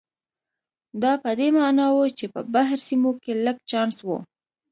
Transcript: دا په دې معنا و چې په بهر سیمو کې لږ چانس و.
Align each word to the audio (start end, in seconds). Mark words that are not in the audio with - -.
دا 1.01 1.11
په 1.23 1.31
دې 1.39 1.47
معنا 1.57 1.87
و 1.93 1.99
چې 2.17 2.25
په 2.33 2.39
بهر 2.53 2.77
سیمو 2.87 3.11
کې 3.23 3.33
لږ 3.45 3.57
چانس 3.69 3.97
و. 4.03 4.09